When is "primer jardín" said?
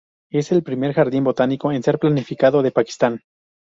0.63-1.23